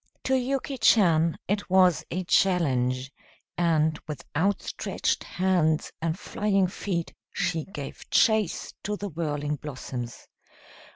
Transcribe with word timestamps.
To 0.23 0.33
Yuki 0.35 0.79
Chan 0.79 1.37
it 1.47 1.69
was 1.69 2.03
a 2.09 2.23
challenge, 2.23 3.11
and 3.55 3.99
with 4.07 4.23
outstretched 4.35 5.23
hands 5.23 5.91
and 6.01 6.17
flying 6.17 6.65
feet 6.65 7.13
she 7.31 7.65
gave 7.65 8.09
chase 8.09 8.73
to 8.81 8.95
the 8.97 9.09
whirling 9.09 9.57
blossoms. 9.57 10.27